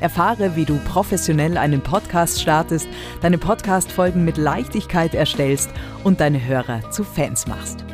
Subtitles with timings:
[0.00, 2.88] Erfahre, wie du professionell einen Podcast startest,
[3.20, 5.70] deine Podcast-Folgen mit Leichtigkeit erstellst
[6.04, 7.84] und deine Hörer zu Fans machst.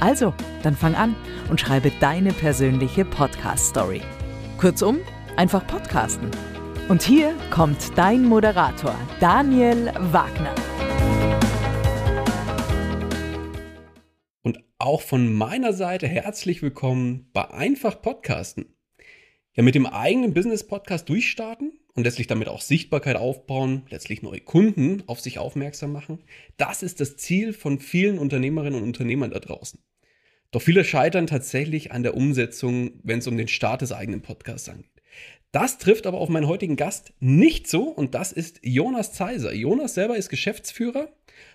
[0.00, 1.16] Also, dann fang an
[1.48, 4.02] und schreibe deine persönliche Podcast-Story.
[4.58, 4.98] Kurzum,
[5.36, 6.30] einfach podcasten.
[6.88, 10.54] Und hier kommt dein Moderator, Daniel Wagner.
[14.42, 18.73] Und auch von meiner Seite herzlich willkommen bei Einfach Podcasten
[19.54, 25.02] ja mit dem eigenen Business-Podcast durchstarten und letztlich damit auch Sichtbarkeit aufbauen, letztlich neue Kunden
[25.06, 26.18] auf sich aufmerksam machen.
[26.56, 29.80] Das ist das Ziel von vielen Unternehmerinnen und Unternehmern da draußen.
[30.50, 34.68] Doch viele scheitern tatsächlich an der Umsetzung, wenn es um den Start des eigenen Podcasts
[34.68, 34.90] angeht.
[35.52, 39.54] Das trifft aber auf meinen heutigen Gast nicht so und das ist Jonas Zeiser.
[39.54, 41.08] Jonas selber ist Geschäftsführer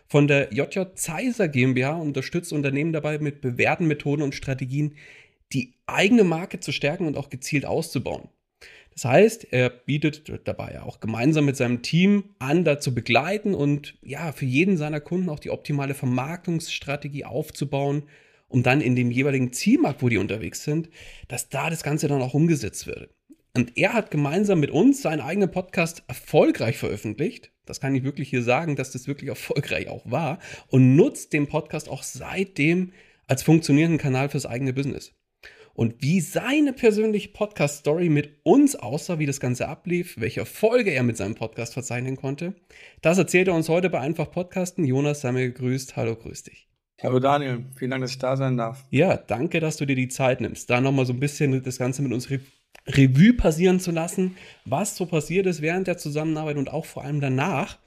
[0.08, 4.96] von der JJ Zeiser GmbH und unterstützt Unternehmen dabei mit bewährten Methoden und Strategien,
[5.54, 8.30] die eigene Marke zu stärken und auch gezielt auszubauen.
[8.94, 13.98] Das heißt, er bietet dabei auch gemeinsam mit seinem Team an, da zu begleiten und
[14.02, 18.04] ja, für jeden seiner Kunden auch die optimale Vermarktungsstrategie aufzubauen,
[18.50, 20.90] um dann in dem jeweiligen Zielmarkt, wo die unterwegs sind,
[21.30, 23.10] dass da das Ganze dann auch umgesetzt wird.
[23.56, 27.54] Und er hat gemeinsam mit uns seinen eigenen Podcast erfolgreich veröffentlicht.
[27.66, 31.48] Das kann ich wirklich hier sagen, dass das wirklich erfolgreich auch war und nutzt den
[31.48, 32.92] Podcast auch seitdem
[33.28, 35.14] als funktionierenden Kanal fürs eigene Business
[35.80, 41.04] und wie seine persönliche Podcast-Story mit uns aussah, wie das Ganze ablief, welche Folge er
[41.04, 42.54] mit seinem Podcast verzeichnen konnte.
[43.02, 44.84] Das erzählt er uns heute bei Einfach Podcasten.
[44.84, 45.96] Jonas, sei mir gegrüßt.
[45.96, 46.68] Hallo, grüß dich.
[47.02, 48.84] Hallo Daniel, vielen Dank, dass ich da sein darf.
[48.90, 52.02] Ja, danke, dass du dir die Zeit nimmst, da nochmal so ein bisschen das Ganze
[52.02, 52.42] mit uns Re
[52.86, 54.36] Revue passieren zu lassen,
[54.66, 57.80] was so passiert ist während der Zusammenarbeit und auch vor allem danach.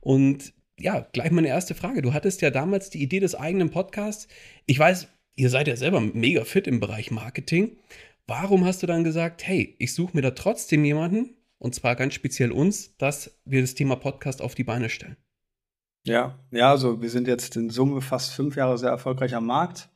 [0.00, 2.02] Und ja, gleich meine erste Frage.
[2.02, 4.28] Du hattest ja damals die Idee des eigenen Podcasts.
[4.66, 5.08] Ich weiß,
[5.40, 7.78] ihr seid ja selber mega fit im Bereich Marketing.
[8.26, 12.12] Warum hast du dann gesagt, hey, ich suche mir da trotzdem jemanden, und zwar ganz
[12.12, 15.16] speziell uns, dass wir das Thema Podcast auf die Beine stellen?
[16.04, 19.88] Ja, ja, also wir sind jetzt in Summe fast fünf Jahre sehr erfolgreich am Markt.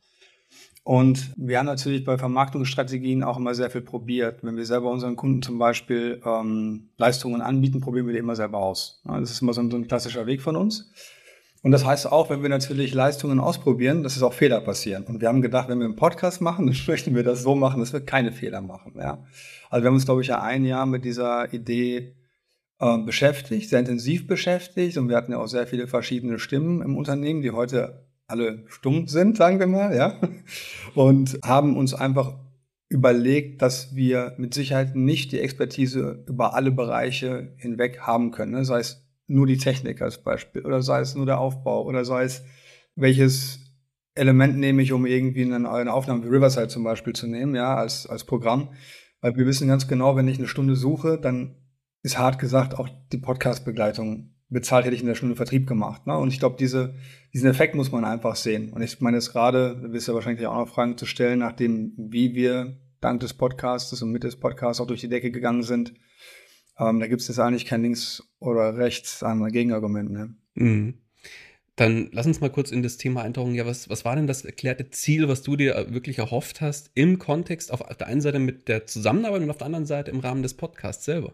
[0.83, 4.43] Und wir haben natürlich bei Vermarktungsstrategien auch immer sehr viel probiert.
[4.43, 8.59] Wenn wir selber unseren Kunden zum Beispiel ähm, Leistungen anbieten, probieren wir die immer selber
[8.59, 9.01] aus.
[9.03, 10.91] Das ist immer so ein, so ein klassischer Weg von uns.
[11.65, 15.03] Und das heißt auch, wenn wir natürlich Leistungen ausprobieren, dass es auch Fehler passieren.
[15.05, 17.79] Und wir haben gedacht, wenn wir einen Podcast machen, dann möchten wir das so machen,
[17.79, 18.93] dass wir keine Fehler machen.
[18.99, 19.25] Ja?
[19.71, 22.13] Also wir haben uns, glaube ich, ja ein Jahr mit dieser Idee
[22.79, 24.95] äh, beschäftigt, sehr intensiv beschäftigt.
[24.97, 29.07] Und wir hatten ja auch sehr viele verschiedene Stimmen im Unternehmen, die heute alle stumm
[29.07, 30.19] sind, sagen wir mal, ja.
[30.93, 32.35] Und haben uns einfach
[32.89, 38.51] überlegt, dass wir mit Sicherheit nicht die Expertise über alle Bereiche hinweg haben können.
[38.51, 38.59] Ne?
[38.59, 42.23] Das heißt, nur die Technik als Beispiel oder sei es nur der Aufbau oder sei
[42.23, 42.43] es
[42.95, 43.59] welches
[44.15, 47.75] Element nehme ich, um irgendwie eine, eine Aufnahme wie Riverside zum Beispiel zu nehmen, ja,
[47.75, 48.69] als, als Programm.
[49.21, 51.55] Weil wir wissen ganz genau, wenn ich eine Stunde suche, dann
[52.01, 56.07] ist hart gesagt auch die Podcast-Begleitung bezahlt, hätte ich in der Stunde Vertrieb gemacht.
[56.07, 56.17] Ne?
[56.17, 56.95] Und ich glaube, diese,
[57.33, 58.71] diesen Effekt muss man einfach sehen.
[58.71, 61.93] Und ich meine jetzt gerade, du wirst ja wahrscheinlich auch noch Fragen zu stellen, nachdem,
[61.97, 65.93] wie wir dank des Podcasts und mit des Podcasts auch durch die Decke gegangen sind,
[66.77, 70.11] ähm, da gibt es jetzt eigentlich kein Links oder Rechts an Gegenargument.
[70.11, 70.35] Ne?
[70.55, 70.95] Mhm.
[71.75, 73.53] Dann lass uns mal kurz in das Thema eintauchen.
[73.53, 77.19] Ja, was, was war denn das erklärte Ziel, was du dir wirklich erhofft hast im
[77.19, 80.41] Kontext auf der einen Seite mit der Zusammenarbeit und auf der anderen Seite im Rahmen
[80.41, 81.33] des Podcasts selber?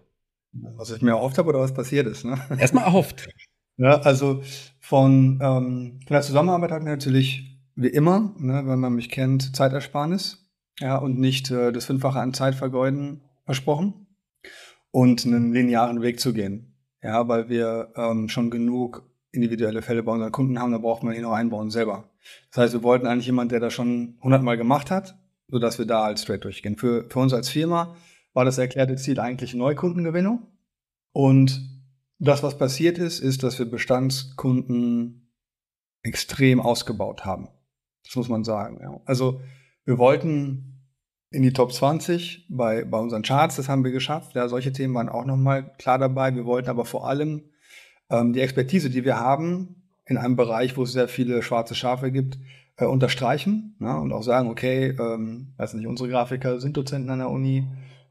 [0.54, 2.26] Was ich mir erhofft habe oder was passiert ist.
[2.26, 2.40] Ne?
[2.58, 3.28] Erstmal erhofft.
[3.78, 4.44] Ja, also
[4.80, 9.56] von, ähm, von der Zusammenarbeit hatten wir natürlich wie immer, ne, wenn man mich kennt,
[9.56, 10.50] Zeitersparnis.
[10.80, 14.01] Ja, und nicht äh, das Fünffache an Zeit vergeuden versprochen.
[14.92, 16.76] Und einen linearen Weg zu gehen.
[17.02, 21.16] Ja, weil wir ähm, schon genug individuelle Fälle bei unseren Kunden haben, da braucht man
[21.16, 22.10] ihn noch einbauen selber.
[22.50, 25.18] Das heißt, wir wollten eigentlich jemanden, der das schon hundertmal gemacht hat,
[25.48, 26.78] sodass wir da halt straight durchgehen.
[26.78, 27.96] Für, für uns als Firma
[28.34, 30.48] war das erklärte Ziel eigentlich Neukundengewinnung.
[31.14, 31.62] Und
[32.20, 35.32] das, was passiert ist, ist, dass wir Bestandskunden
[36.04, 37.50] extrem ausgebaut haben.
[38.04, 38.80] Das muss man sagen.
[38.82, 39.02] Ja.
[39.06, 39.42] Also
[39.86, 40.81] wir wollten
[41.32, 44.36] in die Top 20 bei, bei unseren Charts, das haben wir geschafft.
[44.36, 46.36] Ja, solche Themen waren auch nochmal klar dabei.
[46.36, 47.44] Wir wollten aber vor allem
[48.10, 52.12] ähm, die Expertise, die wir haben, in einem Bereich, wo es sehr viele schwarze Schafe
[52.12, 52.38] gibt,
[52.76, 53.98] äh, unterstreichen ne?
[53.98, 57.66] und auch sagen, okay, ähm, weiß nicht, unsere Grafiker sind Dozenten an der Uni,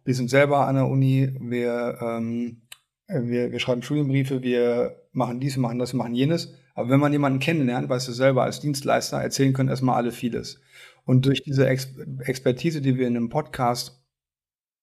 [0.04, 2.62] wir sind selber an der Uni, wir, ähm,
[3.06, 6.54] wir, wir schreiben Studienbriefe, wir machen dies, wir machen das, wir machen jenes.
[6.74, 10.60] Aber wenn man jemanden kennenlernt, weißt du selber als Dienstleister, erzählen können erstmal alle vieles.
[11.04, 11.88] Und durch diese Ex
[12.20, 14.02] Expertise, die wir in einem Podcast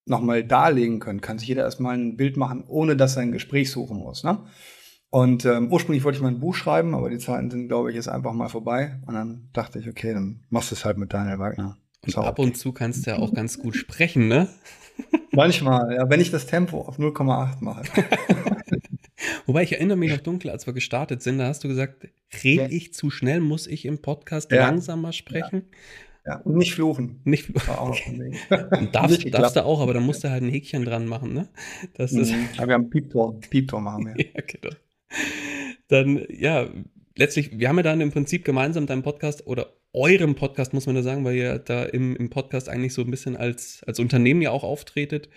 [0.05, 3.71] nochmal darlegen können, kann sich jeder erstmal ein Bild machen, ohne dass er ein Gespräch
[3.71, 4.23] suchen muss.
[4.23, 4.39] Ne?
[5.09, 7.95] Und ähm, ursprünglich wollte ich mal ein Buch schreiben, aber die Zeiten sind, glaube ich,
[7.95, 8.99] jetzt einfach mal vorbei.
[9.05, 11.77] Und dann dachte ich, okay, dann machst du es halt mit Daniel Wagner.
[12.05, 14.47] Und ab und zu kannst du ja auch ganz gut sprechen, ne?
[15.31, 17.83] Manchmal, ja, wenn ich das Tempo auf 0,8 mache.
[19.45, 22.07] Wobei ich erinnere mich noch dunkel, als wir gestartet sind, da hast du gesagt,
[22.43, 24.67] rede ich zu schnell, muss ich im Podcast ja.
[24.67, 25.63] langsamer sprechen?
[25.69, 25.77] Ja.
[26.27, 26.37] Ja.
[26.41, 27.21] und nicht fluchen.
[27.23, 27.69] Nicht fluchen.
[27.69, 28.33] Okay.
[28.77, 31.47] Und darfst, darfst du auch, aber da musst du halt ein Häkchen dran machen, ne?
[31.93, 32.49] Das ist mhm.
[32.57, 34.25] ja, wir haben Pieptor, Pieptor machen wir.
[34.35, 34.75] ja, genau.
[35.87, 36.67] Dann, ja,
[37.15, 40.95] letztlich, wir haben ja dann im Prinzip gemeinsam deinen Podcast oder eurem Podcast, muss man
[40.95, 44.41] da sagen, weil ihr da im, im Podcast eigentlich so ein bisschen als, als Unternehmen
[44.41, 45.29] ja auch auftretet,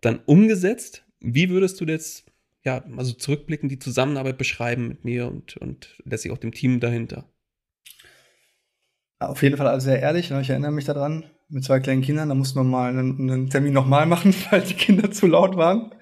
[0.00, 1.04] dann umgesetzt.
[1.20, 2.30] Wie würdest du jetzt,
[2.64, 7.28] ja, also zurückblicken, die Zusammenarbeit beschreiben mit mir und, und letztlich auch dem Team dahinter?
[9.18, 10.40] Auf jeden Fall sehr ehrlich, ne?
[10.40, 13.72] ich erinnere mich daran, mit zwei kleinen Kindern, da musste man mal einen, einen Termin
[13.72, 15.94] nochmal machen, weil die Kinder zu laut waren.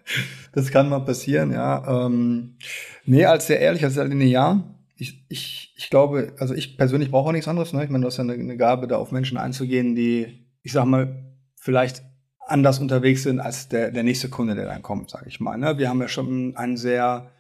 [0.53, 2.07] Das kann mal passieren, ja.
[2.07, 2.57] Ähm,
[3.05, 7.29] nee, als sehr ehrlich, als sehr linear ich, ich, ich glaube, also ich persönlich brauche
[7.29, 7.73] auch nichts anderes.
[7.73, 7.85] Ne?
[7.85, 10.85] Ich meine, du hast ja eine, eine Gabe, da auf Menschen einzugehen, die, ich sag
[10.85, 12.03] mal, vielleicht
[12.47, 15.57] anders unterwegs sind als der, der nächste Kunde, der dann kommt, sage ich mal.
[15.57, 15.79] Ne?
[15.79, 17.31] Wir haben ja schon eine sehr,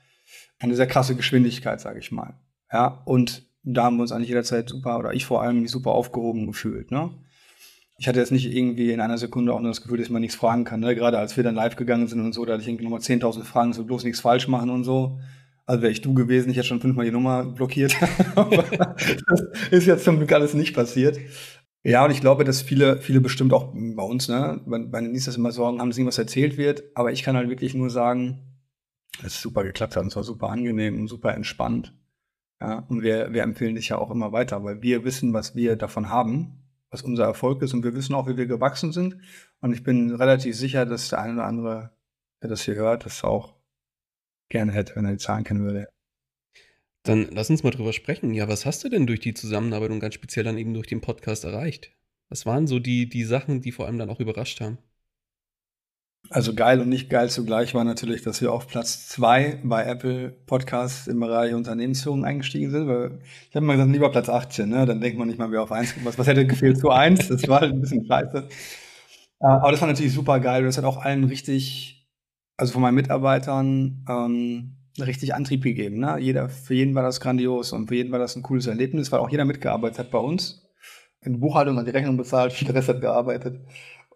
[0.58, 2.34] eine sehr krasse Geschwindigkeit, sage ich mal.
[2.72, 6.46] Ja, und da haben wir uns eigentlich jederzeit super, oder ich vor allem super aufgehoben
[6.46, 6.90] gefühlt.
[6.90, 7.10] Ne?
[7.98, 10.36] Ich hatte jetzt nicht irgendwie in einer Sekunde auch nur das Gefühl, dass man nichts
[10.36, 10.80] fragen kann.
[10.80, 10.94] Ne?
[10.94, 13.44] Gerade als wir dann live gegangen sind und so, da hatte ich irgendwie nochmal 10.000
[13.44, 15.18] Fragen, so bloß nichts falsch machen und so.
[15.66, 17.96] Also wäre ich du gewesen, ich hätte schon fünfmal die Nummer blockiert.
[18.36, 21.18] das ist jetzt zum Glück alles nicht passiert.
[21.82, 25.12] Ja, und ich glaube, dass viele, viele bestimmt auch bei uns, ne, bei, bei den
[25.12, 26.82] Nies das immer Sorgen haben, dass irgendwas erzählt wird.
[26.94, 28.40] Aber ich kann halt wirklich nur sagen,
[29.22, 31.94] dass es super geklappt hat und zwar super angenehm und super entspannt.
[32.66, 35.76] Ja, und wir, wir empfehlen dich ja auch immer weiter, weil wir wissen, was wir
[35.76, 39.18] davon haben, was unser Erfolg ist und wir wissen auch, wie wir gewachsen sind.
[39.60, 41.90] Und ich bin relativ sicher, dass der eine oder andere,
[42.42, 43.54] der das hier hört, das auch
[44.48, 45.88] gerne hätte, wenn er die Zahlen kennen würde.
[47.02, 48.32] Dann lass uns mal drüber sprechen.
[48.32, 51.02] Ja, was hast du denn durch die Zusammenarbeit und ganz speziell dann eben durch den
[51.02, 51.92] Podcast erreicht?
[52.30, 54.78] Was waren so die, die Sachen, die vor allem dann auch überrascht haben?
[56.30, 60.30] Also geil und nicht geil zugleich war natürlich, dass wir auf Platz zwei bei Apple
[60.46, 62.88] Podcasts im Bereich Unternehmensführung eingestiegen sind.
[62.88, 64.86] Weil ich habe mal gesagt, lieber Platz 18, ne?
[64.86, 67.28] Dann denkt man nicht mal, wer auf eins was, was hätte gefehlt zu eins.
[67.28, 68.48] Das war halt ein bisschen scheiße.
[69.40, 70.64] Äh, aber das war natürlich super geil.
[70.64, 71.94] Das hat auch allen richtig
[72.56, 75.98] also von meinen Mitarbeitern ähm, richtig Antrieb gegeben.
[75.98, 76.18] Ne?
[76.18, 79.20] Jeder, für jeden war das grandios und für jeden war das ein cooles Erlebnis, weil
[79.20, 80.62] auch jeder mitgearbeitet hat bei uns.
[81.20, 83.60] In Buchhaltung hat die Rechnung bezahlt, viel Rest hat gearbeitet.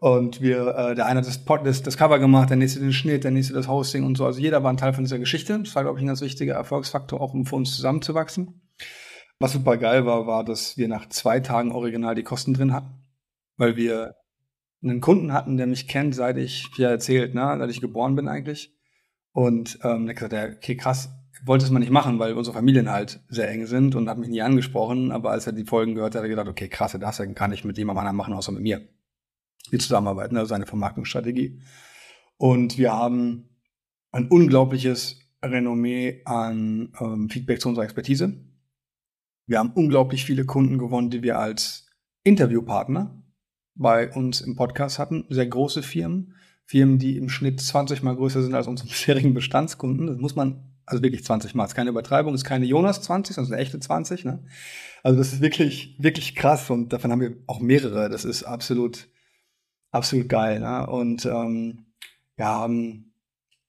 [0.00, 2.92] Und wir, äh, der eine hat das, Pod, das, das Cover gemacht, der nächste den
[2.92, 4.24] Schnitt, der nächste das Hosting und so.
[4.24, 5.58] Also jeder war ein Teil von dieser Geschichte.
[5.58, 8.60] Das war, glaube ich, ein ganz wichtiger Erfolgsfaktor, auch um für uns zusammenzuwachsen.
[9.40, 12.90] Was super geil war, war, dass wir nach zwei Tagen original die Kosten drin hatten,
[13.56, 14.16] weil wir
[14.82, 18.14] einen Kunden hatten, der mich kennt, seit ich, wie er erzählt, ne, seit ich geboren
[18.14, 18.72] bin eigentlich.
[19.32, 21.10] Und ähm, der gesagt, okay, krass,
[21.44, 24.28] wollte es mal nicht machen, weil unsere Familien halt sehr eng sind und hat mich
[24.28, 25.12] nie angesprochen.
[25.12, 27.64] Aber als er die Folgen gehört hat, hat er gedacht, okay, krass, das kann ich
[27.64, 28.80] mit jemandem anderen machen, außer mit mir.
[29.72, 31.60] Die Zusammenarbeit, ne, also eine Vermarktungsstrategie.
[32.36, 33.48] Und wir haben
[34.12, 38.44] ein unglaubliches Renommee an ähm, Feedback zu unserer Expertise.
[39.46, 41.86] Wir haben unglaublich viele Kunden gewonnen, die wir als
[42.24, 43.22] Interviewpartner
[43.74, 45.24] bei uns im Podcast hatten.
[45.30, 46.34] Sehr große Firmen.
[46.64, 50.06] Firmen, die im Schnitt 20 mal größer sind als unsere bisherigen Bestandskunden.
[50.06, 51.64] Das muss man, also wirklich 20 mal.
[51.64, 54.24] Ist keine Übertreibung, ist keine Jonas 20, sondern eine echte 20.
[54.26, 54.44] Ne?
[55.02, 58.10] Also das ist wirklich, wirklich krass und davon haben wir auch mehrere.
[58.10, 59.08] Das ist absolut,
[59.98, 60.60] absolut geil.
[60.60, 60.86] Ne?
[60.86, 61.86] Und ähm,
[62.38, 63.12] ja, haben,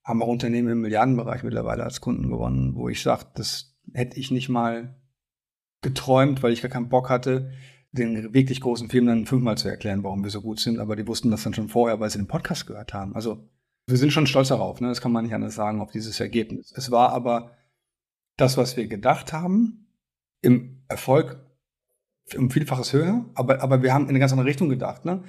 [0.03, 4.31] haben auch Unternehmen im Milliardenbereich mittlerweile als Kunden gewonnen, wo ich sage, das hätte ich
[4.31, 4.95] nicht mal
[5.81, 7.51] geträumt, weil ich gar keinen Bock hatte,
[7.91, 10.79] den wirklich großen Film dann fünfmal zu erklären, warum wir so gut sind.
[10.79, 13.15] Aber die wussten das dann schon vorher, weil sie den Podcast gehört haben.
[13.15, 13.49] Also
[13.87, 14.89] wir sind schon stolz darauf, ne?
[14.89, 16.71] das kann man nicht anders sagen, auf dieses Ergebnis.
[16.75, 17.57] Es war aber
[18.37, 19.87] das, was wir gedacht haben,
[20.41, 21.39] im Erfolg
[22.37, 25.05] um Vielfaches höher, aber, aber wir haben in eine ganz andere Richtung gedacht.
[25.05, 25.23] Ne?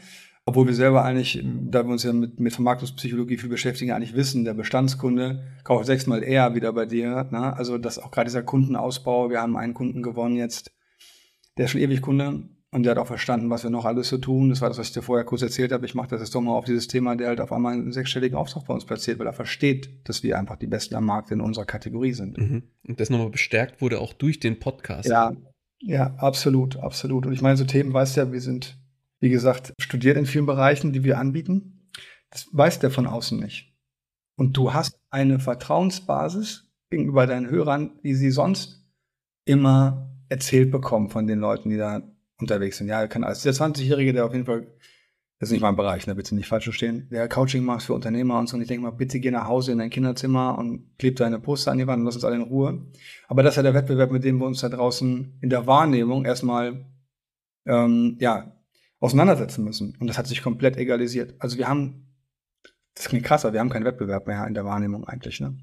[0.50, 4.45] Obwohl wir selber eigentlich, da wir uns ja mit, mit Vermarktungspsychologie viel beschäftigen, eigentlich wissen,
[4.45, 7.28] der Bestandskunde kauft sechsmal eher wieder bei dir.
[7.30, 7.57] Ne?
[7.57, 10.73] Also dass auch gerade dieser Kundenausbau, wir haben einen Kunden gewonnen jetzt,
[11.57, 14.19] der ist schon ewig Kunde und der hat auch verstanden, was wir noch alles so
[14.19, 14.49] tun.
[14.49, 15.87] Das war das, was ich dir vorher kurz erzählt habe.
[15.87, 18.37] Ich mache das jetzt doch mal auf dieses Thema, der halt auf einmal einen sechsstelligen
[18.37, 21.40] Auftrag bei uns platziert, weil er versteht, dass wir einfach die Besten am Markt in
[21.40, 22.38] unserer Kategorie sind.
[22.38, 22.64] Mhm.
[22.88, 25.09] Und das nochmal bestärkt wurde auch durch den Podcast.
[25.09, 25.30] Ja,
[25.80, 27.25] ja, absolut, absolut.
[27.25, 28.80] Und ich meine, so Themen weißt ja, wir sind,
[29.21, 31.89] wie gesagt, studiert in vielen Bereichen, die wir anbieten.
[32.31, 33.75] Das weiß der von außen nicht.
[34.37, 38.87] Und du hast eine Vertrauensbasis gegenüber deinen Hörern, die sie sonst
[39.45, 42.03] immer erzählt bekommen von den Leuten, die da
[42.41, 42.89] unterwegs sind.
[42.89, 43.43] Ja, kann alles.
[43.43, 44.67] Der 20-Jährige, der auf jeden Fall
[45.41, 47.09] das ist nicht mein Bereich, ne, bitte nicht falsch verstehen.
[47.11, 48.57] Der Coaching macht für Unternehmer und so.
[48.57, 51.73] Und ich denke mal, bitte geh nach Hause in dein Kinderzimmer und kleb deine Poster
[51.73, 52.87] an die Wand und lass uns alle in Ruhe.
[53.27, 56.27] Aber das ist ja der Wettbewerb, mit dem wir uns da draußen in der Wahrnehmung
[56.27, 56.85] erstmal
[57.65, 58.53] ähm, ja,
[59.00, 59.97] auseinandersetzen müssen.
[59.99, 61.35] Und das hat sich komplett egalisiert.
[61.38, 62.07] Also wir haben,
[62.95, 65.40] das klingt krasser, wir haben keinen Wettbewerb mehr in der Wahrnehmung eigentlich.
[65.40, 65.59] Ne?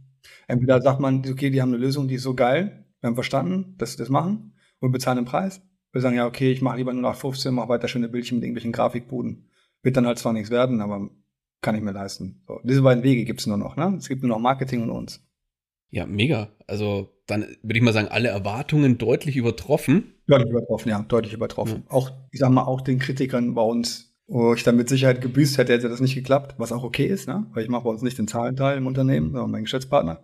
[0.47, 3.75] Entweder sagt man, okay, die haben eine Lösung, die ist so geil, wir haben verstanden,
[3.77, 5.61] dass sie das machen und bezahlen den Preis.
[5.91, 8.43] Wir sagen, ja, okay, ich mache lieber nur nach 15, mache weiter schöne Bildchen mit
[8.43, 9.49] irgendwelchen Grafikbuden.
[9.83, 11.09] Wird dann halt zwar nichts werden, aber
[11.61, 12.43] kann ich mir leisten.
[12.47, 13.77] So, diese beiden Wege gibt es nur noch.
[13.77, 13.95] Ne?
[13.97, 15.26] Es gibt nur noch Marketing und uns.
[15.89, 16.49] Ja, mega.
[16.67, 20.15] Also dann würde ich mal sagen, alle Erwartungen deutlich übertroffen.
[20.27, 21.83] Deutlich übertroffen, ja, deutlich übertroffen.
[21.85, 21.91] Ja.
[21.91, 25.57] Auch, ich sag mal, auch den Kritikern bei uns, wo ich dann mit Sicherheit gebüßt
[25.57, 27.45] hätte, hätte das nicht geklappt, was auch okay ist, ne?
[27.53, 30.23] weil ich mache bei uns nicht den Zahlenteil im Unternehmen, sondern mein Geschäftspartner.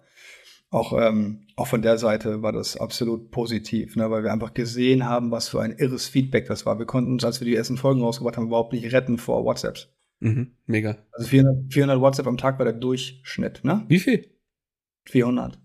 [0.69, 4.09] Auch, ähm, auch von der Seite war das absolut positiv, ne?
[4.09, 6.79] weil wir einfach gesehen haben, was für ein irres Feedback das war.
[6.79, 9.89] Wir konnten uns, als wir die ersten Folgen rausgebracht haben, überhaupt nicht retten vor WhatsApps.
[10.19, 10.97] Mhm, mega.
[11.11, 13.61] Also 400, 400 WhatsApp am Tag war der Durchschnitt.
[13.63, 13.83] Ne?
[13.87, 14.32] Wie viel?
[15.05, 15.59] 400.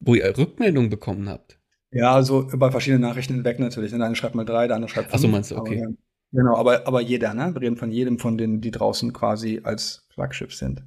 [0.00, 1.58] Wo ihr Rückmeldungen bekommen habt?
[1.90, 3.92] Ja, also über verschiedene Nachrichten hinweg natürlich.
[3.92, 5.14] Der eine schreibt mal drei, der andere schreibt fünf.
[5.14, 5.82] Achso, meinst du, okay.
[5.82, 5.94] Aber,
[6.32, 7.54] genau, aber, aber jeder, ne?
[7.54, 10.84] Wir reden von jedem von denen, die draußen quasi als Flaggschiff sind.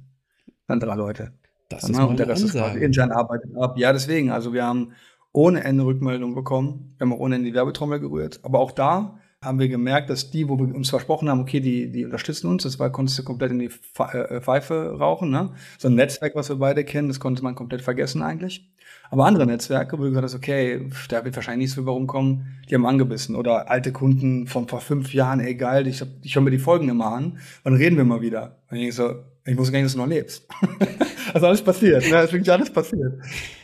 [0.68, 1.32] Dann drei Leute.
[1.68, 3.78] Das ist und der Rest ist quasi intern arbeitet ab.
[3.78, 4.92] Ja, deswegen, also wir haben
[5.32, 6.94] ohne Ende Rückmeldungen bekommen.
[6.98, 8.40] Wir haben auch ohne Ende die Werbetrommel gerührt.
[8.42, 11.90] Aber auch da haben wir gemerkt, dass die, wo wir uns versprochen haben, okay, die,
[11.90, 15.50] die unterstützen uns, das war, konntest du komplett in die äh, Pfeife rauchen, ne?
[15.78, 18.70] So ein Netzwerk, was wir beide kennen, das konnte man komplett vergessen eigentlich.
[19.10, 22.74] Aber andere Netzwerke, wo du gesagt hast, okay, da wird wahrscheinlich nichts für rumkommen, die
[22.74, 23.36] haben angebissen.
[23.36, 26.88] Oder alte Kunden von vor fünf Jahren, ey geil, ich, ich höre mir die Folgen
[26.88, 28.56] immer an, wann reden wir mal wieder?
[28.70, 30.48] Und ich so, ich wusste gar nicht, dass du noch lebst.
[31.34, 32.22] also alles passiert, ne?
[32.22, 33.12] Ist wirklich alles passiert.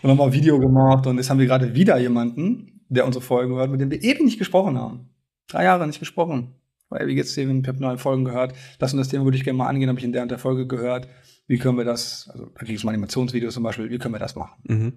[0.03, 3.55] Und nochmal ein Video gemacht und jetzt haben wir gerade wieder jemanden, der unsere Folgen
[3.55, 5.09] hört, mit dem wir eben nicht gesprochen haben.
[5.49, 6.55] Drei Jahre nicht gesprochen.
[6.89, 7.49] Weil, wie geht's dir?
[7.49, 8.55] Ich habe neue Folgen gehört.
[8.79, 10.39] Das und das Thema würde ich gerne mal angehen, habe ich in der und der
[10.39, 11.09] Folge gehört.
[11.47, 14.19] Wie können wir das, also da ging es um Animationsvideos zum Beispiel, wie können wir
[14.19, 14.63] das machen?
[14.65, 14.93] Mhm.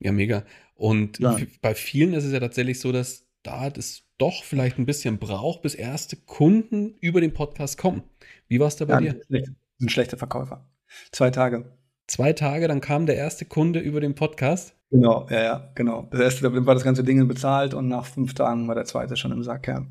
[0.00, 0.44] Ja, mega.
[0.74, 1.36] Und ja.
[1.60, 5.62] bei vielen ist es ja tatsächlich so, dass da das doch vielleicht ein bisschen braucht,
[5.62, 8.02] bis erste Kunden über den Podcast kommen.
[8.48, 9.44] Wie war es da bei ja, dir?
[9.78, 10.68] Sind schlechte Verkäufer.
[11.12, 11.76] Zwei Tage.
[12.06, 14.74] Zwei Tage, dann kam der erste Kunde über den Podcast.
[14.90, 16.08] Genau, ja, ja, genau.
[16.10, 19.16] Das erste, da war das ganze Ding bezahlt und nach fünf Tagen war der zweite
[19.16, 19.86] schon im Sack, ja.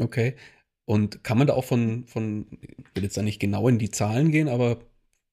[0.00, 0.36] Okay.
[0.84, 3.90] Und kann man da auch von, von, ich will jetzt da nicht genau in die
[3.90, 4.78] Zahlen gehen, aber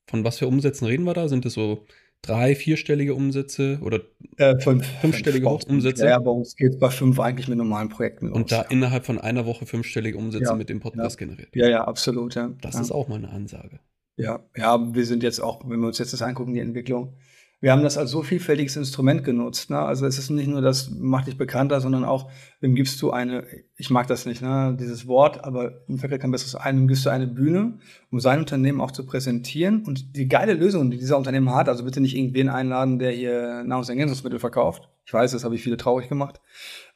[0.09, 1.27] von was für Umsätzen reden wir da?
[1.27, 1.85] Sind das so
[2.21, 4.01] drei, vierstellige Umsätze oder
[4.37, 6.05] äh, fünf, fünfstellige fünf Umsätze?
[6.05, 8.35] Ja, bei uns geht es bei fünf eigentlich mit normalen Projekten los.
[8.35, 11.27] Und da innerhalb von einer Woche fünfstellige Umsätze ja, mit dem Podcast ja.
[11.27, 11.55] generiert.
[11.55, 12.51] Ja, ja, absolut, ja.
[12.61, 12.81] Das ja.
[12.81, 13.79] ist auch mal eine Ansage.
[14.17, 17.15] Ja, ja, wir sind jetzt auch, wenn wir uns jetzt das angucken, die Entwicklung,
[17.61, 19.69] wir haben das als so vielfältiges Instrument genutzt.
[19.69, 19.77] Ne?
[19.77, 23.45] Also es ist nicht nur das macht dich bekannter, sondern auch, wem gibst du eine,
[23.77, 24.75] ich mag das nicht, ne?
[24.79, 27.77] dieses Wort, aber mir fällt kein besseres ein, wem gibst du eine Bühne,
[28.09, 31.85] um sein Unternehmen auch zu präsentieren und die geile Lösung, die dieser Unternehmen hat, also
[31.85, 34.89] bitte nicht irgendwen einladen, der hier Nahrungsergänzungsmittel verkauft.
[35.05, 36.41] Ich weiß, das habe ich viele traurig gemacht.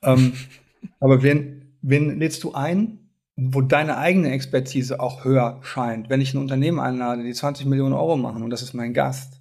[0.02, 0.34] Ähm,
[1.00, 6.10] aber wen, wen lädst du ein, wo deine eigene Expertise auch höher scheint?
[6.10, 9.35] Wenn ich ein Unternehmen einlade, die 20 Millionen Euro machen und das ist mein Gast,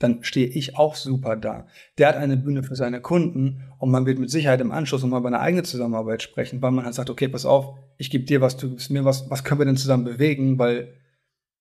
[0.00, 1.66] dann stehe ich auch super da.
[1.98, 5.20] Der hat eine Bühne für seine Kunden und man wird mit Sicherheit im Anschluss nochmal
[5.20, 8.40] über eine eigene Zusammenarbeit sprechen, weil man halt sagt, okay, pass auf, ich gebe dir
[8.40, 10.94] was, du gibst mir was, was können wir denn zusammen bewegen, weil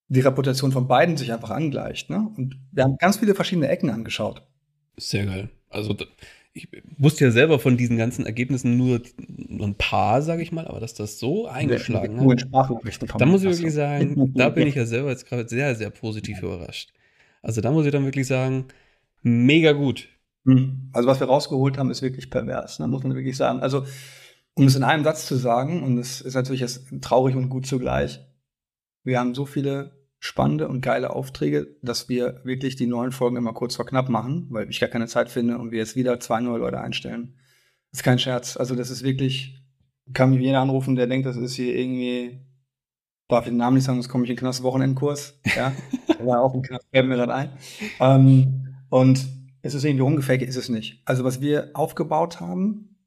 [0.07, 2.09] die Reputation von beiden sich einfach angleicht.
[2.09, 2.31] Ne?
[2.37, 4.41] Und wir haben ganz viele verschiedene Ecken angeschaut.
[4.97, 5.49] Sehr geil.
[5.69, 5.95] Also
[6.53, 9.01] ich wusste ja selber von diesen ganzen Ergebnissen nur
[9.59, 12.47] ein paar, sage ich mal, aber dass das so eingeschlagen hat.
[13.19, 16.41] Da muss ich wirklich sagen, da bin ich ja selber jetzt gerade sehr, sehr positiv
[16.41, 16.93] überrascht.
[17.41, 18.65] Also da muss ich dann wirklich sagen,
[19.21, 20.09] mega gut.
[20.45, 20.89] Hm.
[20.93, 22.87] Also was wir rausgeholt haben, ist wirklich pervers, ne?
[22.87, 23.59] muss man wirklich sagen.
[23.59, 23.85] Also
[24.55, 27.65] um es in einem Satz zu sagen, und es ist natürlich jetzt traurig und gut
[27.65, 28.19] zugleich,
[29.03, 33.53] wir haben so viele spannende und geile Aufträge, dass wir wirklich die neuen Folgen immer
[33.53, 36.41] kurz vor knapp machen, weil ich gar keine Zeit finde und wir jetzt wieder zwei
[36.41, 37.35] neue Leute einstellen.
[37.91, 38.57] Das ist kein Scherz.
[38.57, 39.63] Also das ist wirklich,
[40.13, 42.41] kann mich jeder anrufen, der denkt, das ist hier irgendwie,
[43.29, 45.39] darf den Namen nicht sagen, sonst komme ich in den Knast Wochenendkurs.
[45.55, 45.71] Ja,
[46.19, 47.49] war auch ein Knast, fällt mir dann ein.
[47.99, 49.25] Ähm, und
[49.61, 51.01] es ist irgendwie ungefähr, ist es nicht.
[51.05, 52.97] Also was wir aufgebaut haben,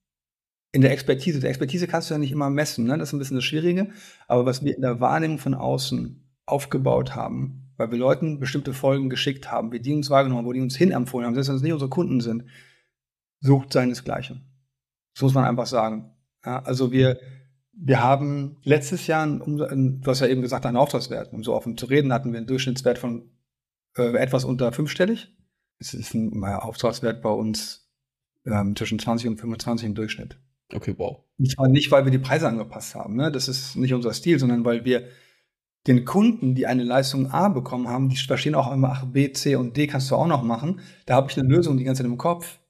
[0.72, 2.96] in der Expertise, der Expertise kannst du ja nicht immer messen, ne?
[2.96, 3.90] das ist ein bisschen das Schwierige,
[4.26, 9.10] aber was wir in der Wahrnehmung von außen aufgebaut haben, weil wir Leuten bestimmte Folgen
[9.10, 11.62] geschickt haben, wie die uns wahrgenommen haben, wo die uns hinempfohlen haben, selbst wenn es
[11.62, 12.44] nicht unsere Kunden sind,
[13.40, 14.42] sucht seinesgleichen.
[15.14, 16.14] Das muss man einfach sagen.
[16.44, 17.20] Ja, also wir,
[17.72, 21.32] wir haben letztes Jahr, du hast ja eben gesagt, einen Auftragswert.
[21.32, 23.30] Um so offen zu reden, hatten wir einen Durchschnittswert von
[23.96, 25.34] äh, etwas unter fünfstellig.
[25.78, 27.90] Es ist ein naja, Auftragswert bei uns
[28.46, 30.38] ähm, zwischen 20 und 25 im Durchschnitt.
[30.72, 31.24] Okay, wow.
[31.38, 33.16] Und zwar nicht, weil wir die Preise angepasst haben.
[33.16, 33.32] Ne?
[33.32, 35.08] Das ist nicht unser Stil, sondern weil wir
[35.86, 39.56] den Kunden, die eine Leistung A bekommen haben, die verstehen auch immer, ach, B, C
[39.56, 40.80] und D kannst du auch noch machen.
[41.06, 42.60] Da habe ich eine Lösung die ganze Zeit im Kopf.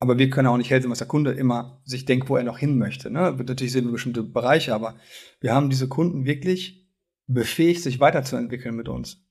[0.00, 2.58] Aber wir können auch nicht helfen, was der Kunde immer sich denkt, wo er noch
[2.58, 3.10] hin möchte.
[3.10, 3.36] Ne?
[3.36, 4.96] Natürlich sehen wir bestimmte Bereiche, aber
[5.40, 6.88] wir haben diese Kunden wirklich
[7.26, 9.22] befähigt, sich weiterzuentwickeln mit uns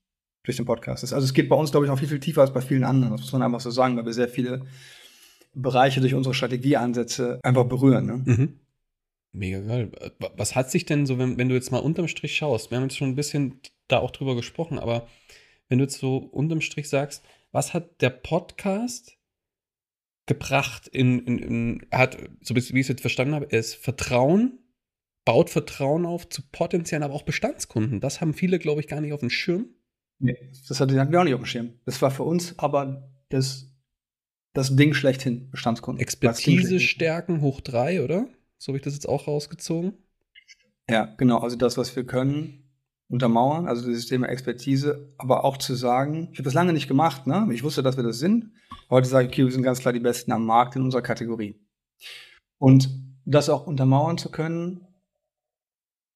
[0.44, 1.12] durch den Podcast.
[1.12, 3.12] Also es geht bei uns, glaube ich, auch viel, viel tiefer als bei vielen anderen.
[3.12, 4.64] Das muss man einfach so sagen, weil wir sehr viele
[5.54, 8.06] Bereiche durch unsere Strategieansätze einfach berühren.
[8.06, 8.22] Ne?
[8.24, 8.60] Mhm.
[9.32, 9.92] Mega geil.
[10.36, 12.84] Was hat sich denn so, wenn, wenn du jetzt mal unterm Strich schaust, wir haben
[12.84, 15.08] jetzt schon ein bisschen da auch drüber gesprochen, aber
[15.68, 19.16] wenn du jetzt so unterm Strich sagst, was hat der Podcast
[20.26, 24.58] gebracht in, in, in hat, so wie ich es jetzt verstanden habe, ist Vertrauen,
[25.24, 28.00] baut Vertrauen auf zu potenziellen, aber auch Bestandskunden.
[28.00, 29.66] Das haben viele, glaube ich, gar nicht auf dem Schirm.
[30.18, 30.36] Nee,
[30.68, 31.74] das hatten wir auch nicht auf dem Schirm.
[31.84, 33.72] Das war für uns aber das,
[34.52, 36.00] das Ding schlechthin, Bestandskunden.
[36.00, 38.28] Expertise stärken hoch drei, oder?
[38.58, 39.94] So habe ich das jetzt auch rausgezogen.
[40.88, 41.38] Ja, genau.
[41.38, 42.69] Also das, was wir können,
[43.10, 47.26] untermauern, also dieses Thema Expertise, aber auch zu sagen, ich habe das lange nicht gemacht,
[47.26, 47.46] ne?
[47.52, 48.52] Ich wusste, dass wir das sind.
[48.88, 51.60] Heute sage ich, okay, wir sind ganz klar die Besten am Markt in unserer Kategorie.
[52.58, 52.88] Und
[53.24, 54.86] das auch untermauern zu können,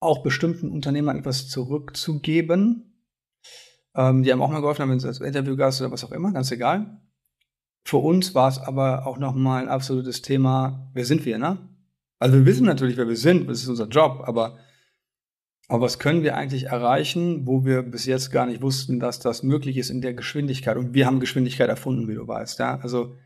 [0.00, 3.00] auch bestimmten Unternehmern etwas zurückzugeben.
[3.96, 6.50] Ähm, die haben auch mal geholfen, wenn es als Interviewgast oder was auch immer, ganz
[6.52, 7.00] egal.
[7.84, 11.58] Für uns war es aber auch nochmal ein absolutes Thema, wer sind wir, ne?
[12.20, 14.58] Also wir wissen natürlich, wer wir sind, das ist unser Job, aber,
[15.68, 19.42] aber was können wir eigentlich erreichen, wo wir bis jetzt gar nicht wussten, dass das
[19.42, 20.76] möglich ist in der Geschwindigkeit?
[20.76, 22.58] Und wir haben Geschwindigkeit erfunden, wie du weißt.
[22.58, 22.78] Ja?
[22.80, 23.16] Also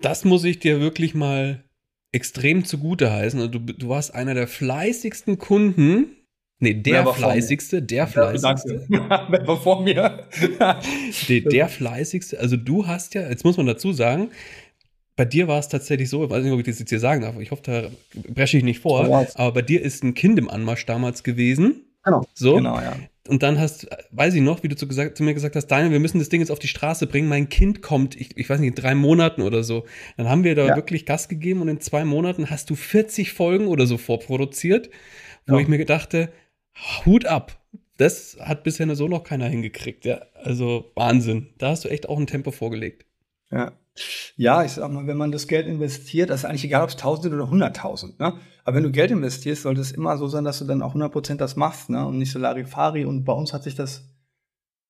[0.00, 1.64] das muss ich dir wirklich mal
[2.12, 3.40] extrem zugute heißen.
[3.40, 6.16] Also du, du warst einer der fleißigsten Kunden.
[6.60, 8.86] Nee, der fleißigste, der fleißigste.
[8.88, 10.28] Wer war vor mir?
[11.28, 12.38] der, der fleißigste.
[12.38, 14.30] Also du hast ja, jetzt muss man dazu sagen,
[15.16, 17.22] bei dir war es tatsächlich so, ich weiß nicht, ob ich das jetzt hier sagen
[17.22, 17.90] darf, ich hoffe, da
[18.32, 19.26] bresche ich nicht vor, ja.
[19.34, 21.84] aber bei dir ist ein Kind im Anmarsch damals gewesen.
[22.02, 22.24] Genau.
[22.34, 22.56] So.
[22.56, 22.96] Genau, ja.
[23.28, 25.92] Und dann hast, weiß ich noch, wie du zu, gesagt, zu, mir gesagt hast, Daniel,
[25.92, 27.28] wir müssen das Ding jetzt auf die Straße bringen.
[27.28, 29.84] Mein Kind kommt, ich, ich weiß nicht, in drei Monaten oder so.
[30.16, 30.76] Dann haben wir da ja.
[30.76, 34.90] wirklich Gas gegeben und in zwei Monaten hast du 40 Folgen oder so vorproduziert,
[35.46, 35.60] wo ja.
[35.60, 36.32] ich mir dachte,
[37.04, 37.60] Hut ab.
[37.98, 40.06] Das hat bisher so noch keiner hingekriegt.
[40.06, 41.50] Ja, also Wahnsinn.
[41.58, 43.04] Da hast du echt auch ein Tempo vorgelegt.
[43.52, 43.72] Ja,
[44.36, 46.96] ja, ich sag mal, wenn man das Geld investiert, das ist eigentlich egal, ob es
[46.96, 48.18] 1000 oder 100.000.
[48.18, 48.38] Ne?
[48.64, 51.36] Aber wenn du Geld investierst, sollte es immer so sein, dass du dann auch 100%
[51.36, 52.06] das machst ne?
[52.06, 53.04] und nicht so Larifari.
[53.04, 54.08] Und bei uns hat sich das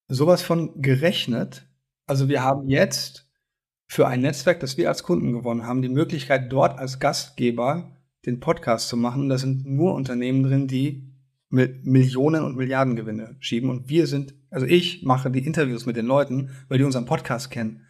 [0.08, 1.66] sowas von gerechnet.
[2.06, 3.28] Also wir haben jetzt
[3.86, 8.38] für ein Netzwerk, das wir als Kunden gewonnen haben, die Möglichkeit, dort als Gastgeber den
[8.38, 9.28] Podcast zu machen.
[9.28, 11.10] Da sind nur Unternehmen drin, die
[11.48, 13.70] mit Millionen und Milliarden Gewinne schieben.
[13.70, 17.50] Und wir sind, also ich mache die Interviews mit den Leuten, weil die unseren Podcast
[17.50, 17.86] kennen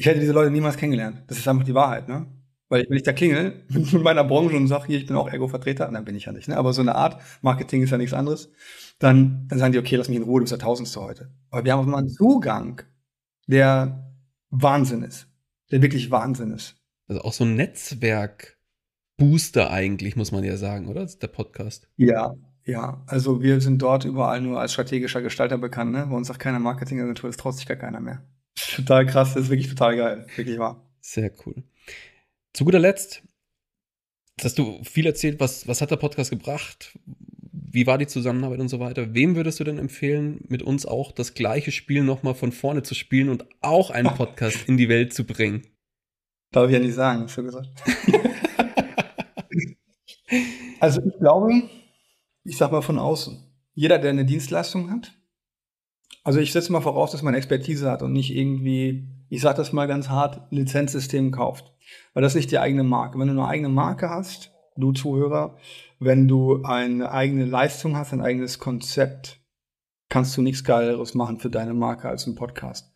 [0.00, 1.24] ich hätte diese Leute niemals kennengelernt.
[1.26, 2.24] Das ist einfach die Wahrheit, ne?
[2.70, 5.90] Weil wenn ich da klingel mit meiner Branche und sage, hier, ich bin auch Ego-Vertreter,
[5.92, 6.56] dann bin ich ja nicht, ne?
[6.56, 8.50] Aber so eine Art, Marketing ist ja nichts anderes,
[8.98, 11.30] dann, dann sagen die, okay, lass mich in Ruhe, du bist der Tausendste heute.
[11.50, 12.80] Aber wir haben mal einen Zugang,
[13.46, 14.10] der
[14.48, 15.26] Wahnsinn ist.
[15.70, 16.76] Der wirklich Wahnsinn ist.
[17.06, 21.02] Also auch so ein Netzwerk-Booster eigentlich, muss man ja sagen, oder?
[21.02, 21.90] Das ist der Podcast.
[21.98, 22.34] Ja,
[22.64, 23.02] ja.
[23.06, 26.06] Also wir sind dort überall nur als strategischer Gestalter bekannt, ne?
[26.06, 28.22] Bei uns sagt keiner Marketingagentur, das traut sich gar keiner mehr.
[28.76, 30.26] Total krass, das ist wirklich total geil.
[30.36, 30.84] Wirklich wahr.
[31.00, 31.62] Sehr cool.
[32.52, 33.22] Zu guter Letzt,
[34.42, 36.98] hast du viel erzählt, was, was hat der Podcast gebracht?
[37.52, 39.14] Wie war die Zusammenarbeit und so weiter?
[39.14, 42.94] Wem würdest du denn empfehlen, mit uns auch das gleiche Spiel nochmal von vorne zu
[42.94, 45.66] spielen und auch einen Podcast in die Welt zu bringen?
[46.52, 47.68] Darf ich ja nicht sagen, du gesagt.
[50.80, 51.62] also ich glaube,
[52.44, 53.38] ich sag mal von außen,
[53.74, 55.12] jeder, der eine Dienstleistung hat,
[56.22, 59.72] Also ich setze mal voraus, dass man Expertise hat und nicht irgendwie, ich sage das
[59.72, 61.72] mal ganz hart, Lizenzsystem kauft.
[62.12, 63.18] Weil das ist nicht die eigene Marke.
[63.18, 65.56] Wenn du eine eigene Marke hast, du Zuhörer,
[65.98, 69.40] wenn du eine eigene Leistung hast, ein eigenes Konzept,
[70.08, 72.92] kannst du nichts Geileres machen für deine Marke als ein Podcast.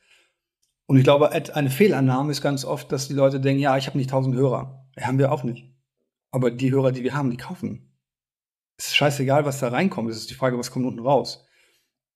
[0.86, 3.96] Und ich glaube, eine Fehlannahme ist ganz oft, dass die Leute denken, ja, ich habe
[3.96, 4.86] nicht tausend Hörer.
[4.96, 5.72] Ja, haben wir auch nicht.
[6.30, 7.90] Aber die Hörer, die wir haben, die kaufen.
[8.76, 10.10] Es ist scheißegal, was da reinkommt.
[10.10, 11.46] Es ist die Frage, was kommt unten raus.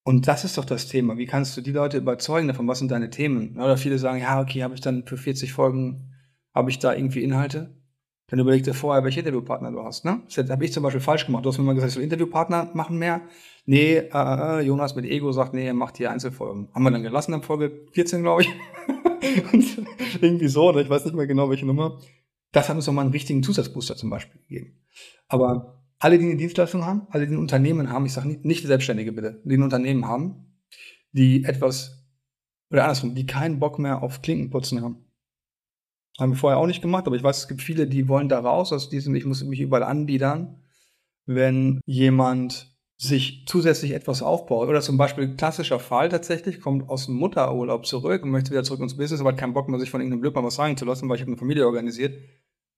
[0.08, 1.18] Und das ist doch das Thema.
[1.18, 2.66] Wie kannst du die Leute überzeugen davon?
[2.66, 3.58] Was sind deine Themen?
[3.58, 6.14] Oder viele sagen, ja, okay, habe ich dann für 40 Folgen,
[6.54, 7.76] habe ich da irgendwie Inhalte?
[8.28, 10.06] Dann überleg dir vorher, welche Interviewpartner du hast.
[10.06, 10.22] Ne?
[10.34, 11.44] Das habe ich zum Beispiel falsch gemacht.
[11.44, 13.20] Du hast mir mal gesagt, so Interviewpartner machen mehr.
[13.66, 16.70] Nee, äh, äh, Jonas mit Ego sagt, nee, er macht hier Einzelfolgen.
[16.74, 18.48] Haben wir dann gelassen in Folge 14, glaube ich.
[19.52, 19.86] Und
[20.22, 21.98] irgendwie so, oder ich weiß nicht mehr genau, welche Nummer.
[22.52, 24.80] Das hat uns nochmal einen richtigen Zusatzbooster zum Beispiel gegeben.
[25.28, 28.66] Aber alle, die eine Dienstleistung haben, alle, die ein Unternehmen haben, ich sage nicht, nicht
[28.66, 30.58] Selbstständige bitte, die ein Unternehmen haben,
[31.12, 32.06] die etwas,
[32.70, 35.04] oder andersrum, die keinen Bock mehr auf Klinkenputzen haben.
[36.18, 38.40] Haben wir vorher auch nicht gemacht, aber ich weiß, es gibt viele, die wollen da
[38.40, 40.62] raus aus diesem, ich muss mich überall anbiedern,
[41.26, 44.68] wenn jemand sich zusätzlich etwas aufbaut.
[44.68, 48.80] Oder zum Beispiel klassischer Fall tatsächlich, kommt aus dem Mutterurlaub zurück und möchte wieder zurück
[48.80, 51.08] ins Business, aber hat keinen Bock mehr, sich von irgendeinem Blödmann was sagen zu lassen,
[51.08, 52.18] weil ich habe eine Familie organisiert,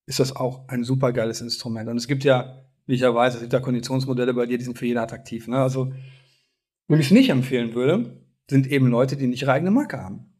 [0.06, 1.88] ist das auch ein super geiles Instrument.
[1.88, 4.76] Und es gibt ja wie ja weiß, es gibt da Konditionsmodelle bei dir, die sind
[4.76, 5.48] für jeden attraktiv.
[5.48, 5.56] Ne?
[5.56, 5.92] Also,
[6.88, 10.34] wenn ich es nicht empfehlen würde, sind eben Leute, die nicht ihre eigene Marke haben.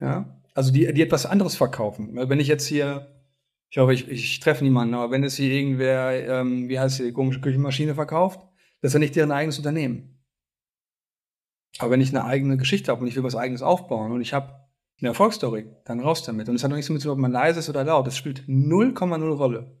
[0.00, 2.10] Ja, also die, die etwas anderes verkaufen.
[2.12, 3.22] Wenn ich jetzt hier,
[3.70, 7.12] ich hoffe, ich, ich treffe niemanden, aber wenn es hier irgendwer, ähm, wie heißt die
[7.12, 8.40] komische Küchenmaschine verkauft,
[8.82, 10.22] das ist ja nicht deren eigenes Unternehmen.
[11.78, 14.34] Aber wenn ich eine eigene Geschichte habe und ich will was eigenes aufbauen und ich
[14.34, 14.66] habe
[15.00, 16.48] eine Erfolgsstory, dann raus damit.
[16.48, 18.06] Und es hat noch nichts damit zu tun, ob man leise ist oder laut.
[18.06, 19.78] Das spielt 0,0 Rolle.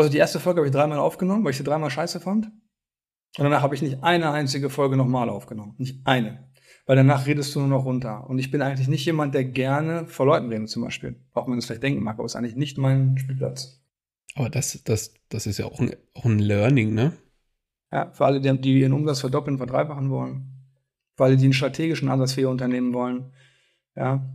[0.00, 2.46] Also die erste Folge habe ich dreimal aufgenommen, weil ich sie dreimal scheiße fand.
[2.46, 5.74] Und danach habe ich nicht eine einzige Folge nochmal aufgenommen.
[5.76, 6.50] Nicht eine.
[6.86, 8.26] Weil danach redest du nur noch runter.
[8.26, 11.22] Und ich bin eigentlich nicht jemand, der gerne vor Leuten redet, zum Beispiel.
[11.34, 13.82] Auch wenn man es vielleicht denken mag, aber es ist eigentlich nicht mein Spielplatz.
[14.36, 17.12] Aber das, das, das ist ja auch ein, auch ein Learning, ne?
[17.92, 20.66] Ja, für alle, die, die ihren Umsatz verdoppeln, verdreifachen wollen.
[21.14, 23.34] Für alle, die einen strategischen Ansatz für ihr Unternehmen wollen.
[23.94, 24.34] Ja,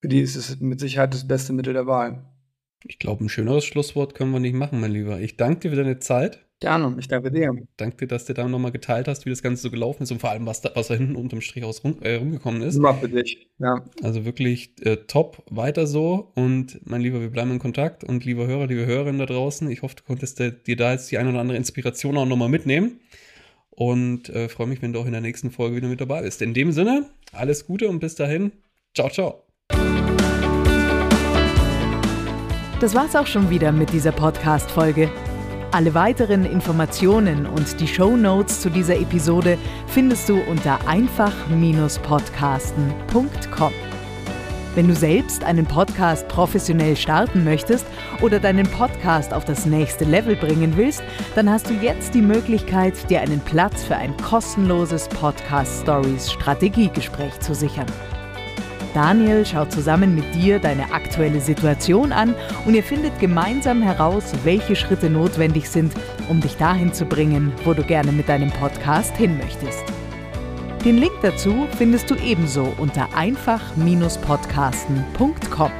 [0.00, 2.31] für die ist es mit Sicherheit das beste Mittel der Wahl.
[2.86, 5.20] Ich glaube, ein schöneres Schlusswort können wir nicht machen, mein Lieber.
[5.20, 6.44] Ich danke dir für deine Zeit.
[6.62, 7.52] Gerne, ich danke dir.
[7.76, 10.20] Danke dir, dass du da nochmal geteilt hast, wie das Ganze so gelaufen ist und
[10.20, 12.76] vor allem, was da, was da hinten unterm Strich aus rum, äh, rumgekommen ist.
[12.76, 13.84] Immer für dich, ja.
[14.00, 16.30] Also wirklich äh, top, weiter so.
[16.36, 18.04] Und mein Lieber, wir bleiben in Kontakt.
[18.04, 21.18] Und lieber Hörer, liebe Hörerinnen da draußen, ich hoffe, du konntest dir da jetzt die
[21.18, 23.00] eine oder andere Inspiration auch nochmal mitnehmen.
[23.70, 26.42] Und äh, freue mich, wenn du auch in der nächsten Folge wieder mit dabei bist.
[26.42, 28.52] In dem Sinne, alles Gute und bis dahin.
[28.94, 29.42] Ciao, ciao.
[32.82, 35.08] Das war's auch schon wieder mit dieser Podcast-Folge.
[35.70, 43.72] Alle weiteren Informationen und die Show Notes zu dieser Episode findest du unter einfach-podcasten.com.
[44.74, 47.86] Wenn du selbst einen Podcast professionell starten möchtest
[48.20, 51.04] oder deinen Podcast auf das nächste Level bringen willst,
[51.36, 57.38] dann hast du jetzt die Möglichkeit, dir einen Platz für ein kostenloses Podcast Stories Strategiegespräch
[57.38, 57.86] zu sichern.
[58.94, 62.34] Daniel schaut zusammen mit dir deine aktuelle Situation an
[62.66, 65.92] und ihr findet gemeinsam heraus, welche Schritte notwendig sind,
[66.28, 69.82] um dich dahin zu bringen, wo du gerne mit deinem Podcast hin möchtest.
[70.84, 75.70] Den Link dazu findest du ebenso unter einfach-podcasten.com.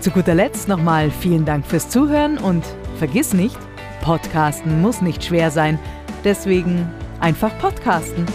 [0.00, 2.64] Zu guter Letzt nochmal vielen Dank fürs Zuhören und
[2.98, 3.58] vergiss nicht,
[4.02, 5.78] Podcasten muss nicht schwer sein,
[6.24, 6.88] deswegen
[7.20, 8.26] einfach Podcasten.